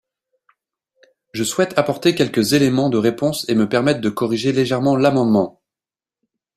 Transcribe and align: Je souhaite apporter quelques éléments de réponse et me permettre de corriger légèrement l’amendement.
Je 1.31 1.43
souhaite 1.43 1.77
apporter 1.77 2.15
quelques 2.15 2.53
éléments 2.53 2.89
de 2.89 2.97
réponse 2.97 3.45
et 3.49 3.53
me 3.53 3.69
permettre 3.69 4.01
de 4.01 4.09
corriger 4.09 4.51
légèrement 4.51 4.95
l’amendement. 4.95 5.61